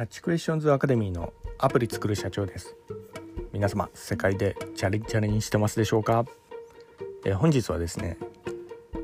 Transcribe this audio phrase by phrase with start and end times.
[0.00, 2.74] ャッチクエスチョンズアカデミーのアプリ作る社長です。
[3.52, 6.24] 皆様世界でチャリチャリにしてますでしょうか？
[7.26, 8.16] え本日はですね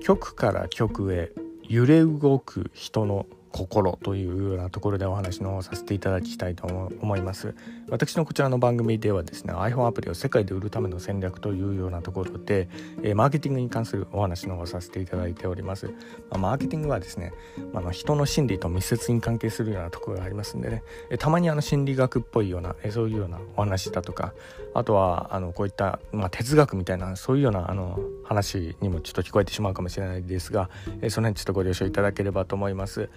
[0.00, 1.32] 局から局へ
[1.68, 7.54] 揺れ動く人の心というようなところでお話のさせていただきたいと思います。
[7.88, 12.68] 私のこちらの番組ではですね iPhone アプリを世界で売るための戦略というようなところで、
[13.04, 15.92] えマーケティングに関するお話の方をさせていただいております、
[16.30, 17.32] まマーケティングはですね、
[17.72, 24.34] まあ、の人の心理と密接に関係するようなところがありますんでね、えたまにあの心理学っぽいような、えそういうようなお話だとか
[24.74, 30.70] あとはあのこういった、まあ、哲学みたいなそういうようなあの話にもちょっと聞こえてしまうかもしれないですが、
[31.02, 33.10] えその辺ちょっとご了承いただければと思います、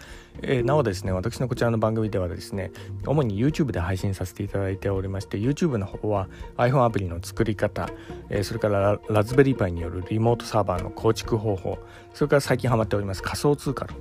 [0.43, 2.71] えなおですね私のこちらの番組ではですね
[3.07, 6.27] 主に YouTube で配信させていただいておりまして YouTube の方は
[6.57, 7.89] iPhone アプリの作り方、
[8.29, 11.79] えそれからラズベリーパイによるリモートサーバーの構築方法
[12.13, 13.93] それから最近ハマっております仮想通貨の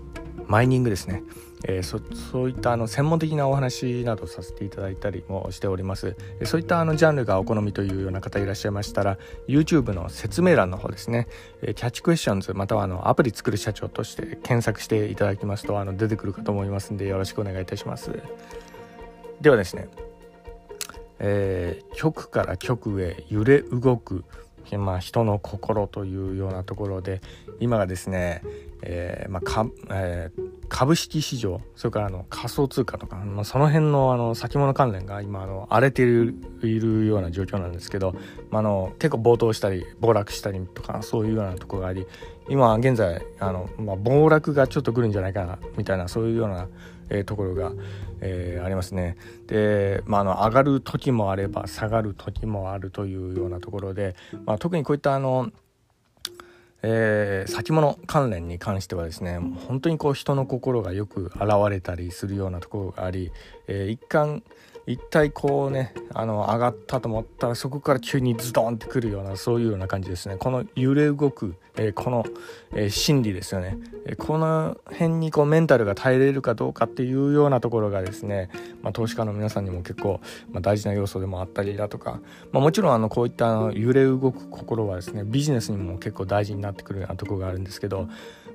[0.49, 1.23] マイニングですね、
[1.65, 2.01] えー、そ
[2.32, 6.16] そういったあの専門的なお話などさせていただいたりもしております。
[6.45, 11.29] そういったあのジャンルがお好みというような方いらっしゃいましたら YouTube の説明欄の方ですね、
[11.63, 18.23] え、キャッチクエスチョンズまたはあのアプリ作る社長として検索していただきますとあの出てくるかと思いますんでよろしくお願いいたします。
[19.43, 19.88] ではですね
[21.19, 24.24] えー、局から局へ揺れ動く
[24.77, 27.23] まあ、人の心というようなところで
[27.59, 28.43] 今がですね、
[28.83, 38.15] えーまあかえー、株式市場それからあの仮想通貨とか、まあ、その辺のあの先物関連が今あの荒れているいるような状況なんですけど、
[38.51, 42.07] まあ、あの結構暴騰したり暴落したりとかそういうようなところがあり
[42.49, 46.69] 今現在あの、まあ、暴落がちょっと来るんじゃないかなみたいなそういうような、
[47.10, 47.73] えー、ところが、
[48.21, 49.16] えー、ありますね。
[49.47, 54.16] で、まあ、あの上がる時もあれば下がる時もあるというようなところで、
[54.47, 55.51] まあ、特にこういったあの
[56.82, 63.32] えー、先物関連に関してはですね本当にこう人の心がよく現れたりするようなところがあり、
[63.66, 64.43] えー、一貫
[64.88, 70.36] 一体こうねあの上がったと思ったらそこから急にズドンってくるようなそういうような感じですね。
[70.36, 72.25] この揺れ動く、えー、この、
[72.72, 78.50] えー、心理ですよね、え、この辺にこうメンタルが耐えれるかどうかっていうようなところがですね、
[78.83, 82.21] まあ、投資家の皆さんにも結構、まあ、大事な要素でもあったりだとか、
[82.53, 88.09] まあ、もちろんあのこういったあの揺れ動く心はですねビジネスにも結構大事になってくるようなところがあるんですけど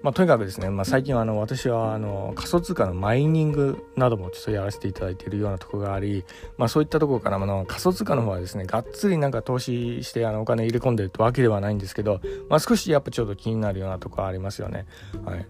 [0.04, 6.26] まあ、とにかくですね、まあ、最近はあの私はあの仮想通貨のマイニングなどもちょっとやらせていただいているようなところがあり、
[6.58, 12.20] まあ、そういったところからあの仮想通貨の方はですねがっつりなんか投資してあのお金入れ込んでるわけではないんですけど、
[12.50, 14.85] まあ、少しやっぱちょっと気になるようなところありますよね。
[15.24, 15.46] はい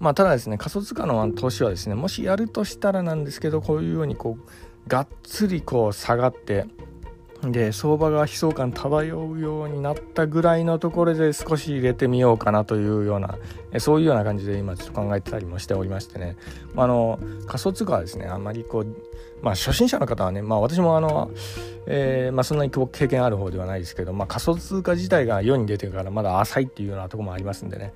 [0.00, 6.66] まあ、ただですね仮想通貨の投資はですねもしやるとしたらなんですけどこういうようにこうがっつりこう下がって
[7.50, 13.36] で相場が悲壮感漂うようになったぐらいのところで少し入れてみようかなというような
[13.78, 16.36] そういうような感じで今ちょっと考えてたりもしておりましてね、
[16.74, 18.96] まあ、あの仮想通貨はですねあんまりこう
[19.42, 21.32] まあ初心者の方はね、まあ、私もあの、
[21.86, 27.92] えーまあ、そんなに経験ある方ではないですけど、まあ、仮想通貨自体が世に出てからまだ浅いっていうようなとこもありますんでね。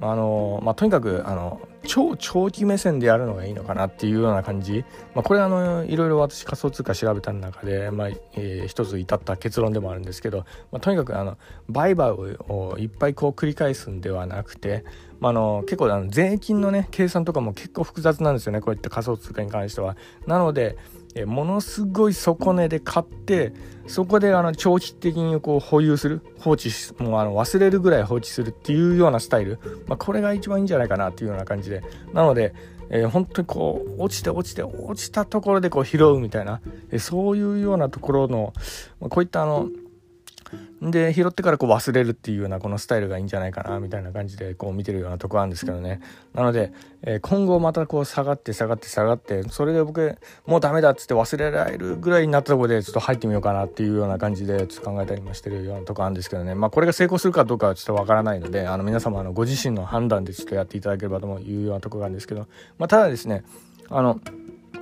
[0.00, 4.84] あのまあ、とにかくあの超長期目線でやるのがいいのかなっていうような感じ、
[5.14, 11.38] まあ、これあのいろいろ私仮想通貨調べた中で、まあえー、一つ至った結論でもあるんですけど、まあ、とにかくあの
[11.68, 14.84] 売買をいっぱいこう繰り返すんではなくて、
[15.20, 18.60] まあ、の結構あの税金のね計算とかも結構複雑なんですよね。
[18.60, 19.96] こういった仮想通貨に関しては。
[20.26, 20.76] なので
[21.14, 23.52] えものすごい底値で買って
[23.86, 31.82] そこであの長期的にこう保有する放置もうあの忘れるぐらい放置するっていうようなスタイル、まあ、これが一番いいんじゃないかなっていうような感じで。
[32.12, 32.54] なので、
[32.90, 38.52] えー、本当にこう落ちて落ちて落ちたところでこう拾うみたいな、え、そういうようなところの、
[39.00, 39.68] まあ、こういったあの
[40.80, 46.00] で拾ってからこう忘れるっていうようなこのスタイルがいいんじゃないかなみたいな感じでこう見てるようなとこあるんですけどね。
[46.34, 46.72] なので、
[47.02, 50.16] えー、今後またこう下がって下がって下がってそれで僕
[50.46, 56.54] もうダメだっつって忘れられるぐらいになったとこでちょっと入ってみようかなっていうような感じでちょっと考えたりもしてるようなとこあるんですけどね。
[56.54, 62.46] まあこれが成功するかどうかはちょっとわからないのであの皆様のご自身の判断でちょっとやっていただければというようなとこがあるんですけど、
[62.78, 63.44] まあ、ただですね
[63.90, 64.20] あの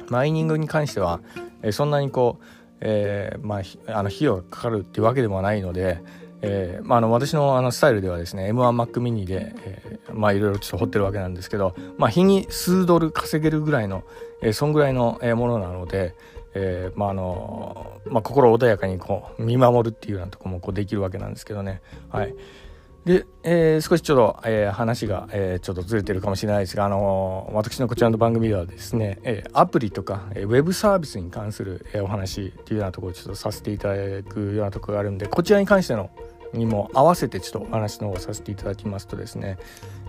[0.09, 1.21] マイニングに関しては、
[1.62, 2.45] え、そんなにこう
[2.81, 6.00] えー、まあ、あの費用がかかるっていうわけでもないので、
[6.43, 14.05] えーまあ、あの私のあのスタイルではですね M1Mac mini で、えー、まあいろいろちょっと掘ってるわけなんですけど、まあ、日に数ドル稼げるぐらいの、
[14.43, 16.14] えー、そんぐらいのものなので、
[16.55, 21.81] えーまああのまあ、心穏やかにこう見守るっていうようなとこもこうできるわけなんですけどね。
[22.11, 22.34] はい
[23.06, 36.11] で、えー、少しちょっと、えー、話が、えー、ちょっとずれてるかもしれないですが、あの、私のこちらの番組ではですね、え、アプリとか、えー、ウェブサービスに関する、え、お話っていうようなところをちょっとさせていただくようなところがあるんで、こちらに関しての
[36.53, 39.59] にも合わせてちょっとお話の方をさせていただきますとですね、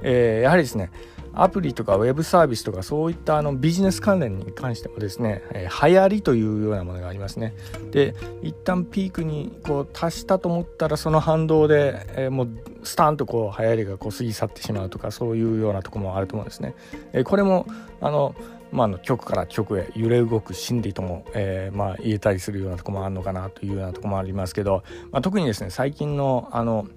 [0.01, 0.91] えー、やはりですね
[1.33, 7.53] アプリとかウェブサービスとかそういったあのビジネス関連に関してもですね、えー、流行りというようなものがありますね。
[7.91, 12.49] で一旦ピークにこう達したと思ったらその反動で、えー、もう
[12.83, 16.73] スタンとこう流行りがこう過ぎ去ってしまうとかそういうようなとこもあると思うんですね、
[17.13, 17.67] えー、これも
[18.01, 18.35] あの
[18.71, 26.87] まあ、あの極から極へ揺れ動く心理とも、えー、まあ、言えたりするようなとこもあるのかなというようなとこもありますけど、まあ、特にですね最近のあの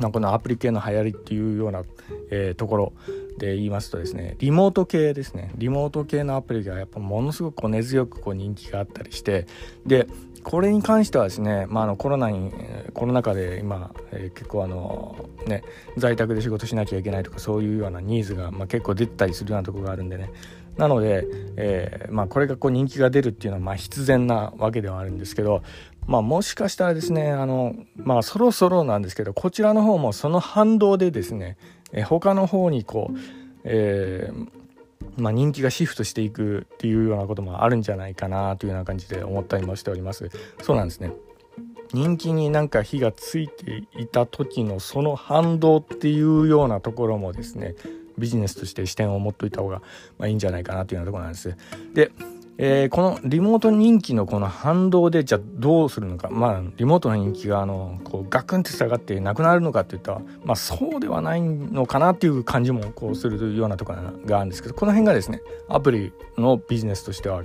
[0.00, 1.84] まあ、このアプリ系の流行りっていうような、
[2.30, 2.92] えー、ところ
[3.38, 5.52] で言いますとですねリモート系ですね。
[5.56, 9.46] リモート系のアプリがやっぱものすごくこう根強くこう人気があったりして
[9.86, 10.08] で
[10.42, 12.52] これに関してはですね、まあ、あのコロナに
[12.92, 15.62] コロナ禍で今、えー、結構あのね
[15.96, 20.30] 在宅で仕事しなきゃいけないとかそういうようなニーズが、まあ、結構出てたりするようなとこがあるんでね
[20.76, 21.26] なので、
[21.56, 25.62] えー、まあ、これがこう人気が出るっていうのはまあ必然なわけではあるんですけど、
[26.06, 31.56] まあ、もしかしたらですねあの、まあ、そろそろなんですけどこちらの方もその反動でですね、
[31.92, 33.18] えー、他の方にこう、
[33.64, 34.48] えー
[35.16, 40.30] まあ、人気がシフトしていくっていうようなこともあるんじゃないかなというような感じで思ったりもしております。
[40.62, 41.12] そうなんですね。
[41.92, 47.76] 人気になんか火がついていた時のその反動っていうようなところもですね
[48.18, 49.82] ビジネスとして視点を持っといた方が、
[50.18, 51.56] まあ、いいんじゃないかなというようなところなんです。
[51.94, 52.10] で
[52.56, 56.28] えー、このリモート人気のこの反動でじゃあどうするのか。
[56.30, 67.42] まあリモートの人気があのこうガクンって下がってなくなるのかっていったらまあそうではないのかなっていう感じもこうするようなところがあるんですけどこの辺がですねアプリのビジネスとしては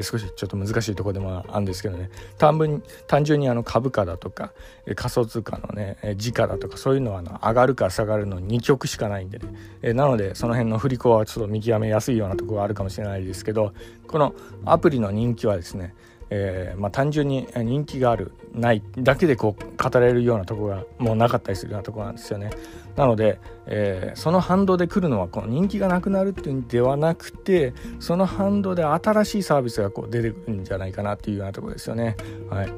[0.00, 2.10] 少しちょっと難しいところでもあるんですけどね。
[2.38, 4.52] 単純単純にあの株価だとか
[4.94, 9.40] 仮想通貨のね時価だとかそういうのはあの上がるか下がるの2極しかないんで
[9.82, 9.92] ね。
[9.94, 13.72] なのでその辺の振り子はちょっと見極めやすいようなところがあるかもしれないですけど
[14.06, 14.34] この
[14.64, 15.94] アプリの人気はですね、
[16.30, 22.50] えー、まあ、単純に人気があるないだけでこう語れるようなとこがもうなかったりするようなとこなんですよね。
[22.96, 32.16] なので、えー、その反動で来るのはこの人気がなくなるっていうんではなくてその反動で新しいサービスがこう出てくるんじゃないかなっていうようなとこですよね。
[32.48, 32.72] はい。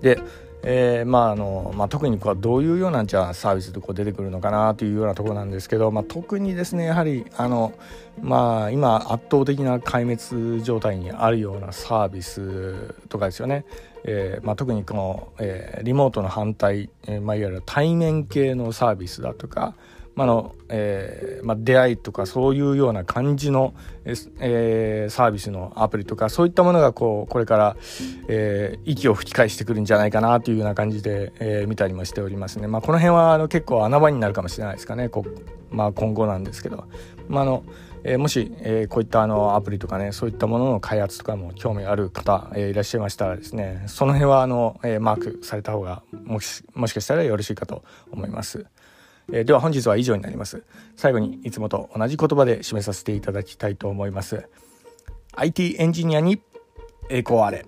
[0.00, 0.20] で
[0.62, 7.72] えー、まああのまあ、特にこうどういうようなじゃあサービスでこう出てくるのかなというようなところなんですけど、まあ、特にですねやはりあの、
[8.20, 13.64] まあ、今圧倒的な壊滅状態にあるようなサービスとかですよね、
[14.04, 19.74] えーまあ、特にこの、えー、リモートの反対、えーまあ、いわゆる対面系のサービスだとか、
[20.18, 23.72] まあのえーまあ、出会いとかそういうような感じの、
[24.04, 27.76] えー、サービスのアプリとかそういったものがこうこれから、
[28.26, 32.66] えー、息を吹き返してくるんじゃないかなというような感じで、え、見たりもしておりますね。
[32.66, 35.24] まあ、この辺はあの結構穴場になるかもしれないですかねこ
[35.70, 36.84] まあ、今後なんですけど。
[37.28, 37.62] まあの
[38.02, 48.66] え、もし、え、こういったあのアプリとかねそういったものの開発とかも興味ある方、え、いらっしゃいましたらですねその辺はあの、えマークされた方がもしもしかしたらよろしいかと思います。
[49.32, 50.62] えー、では本日は以上になります。
[50.96, 54.48] 最後にいつもと同じ言葉で締めさせていただきたいと思います。
[55.32, 56.40] IT エンジニアに
[57.10, 57.66] 栄光あれ。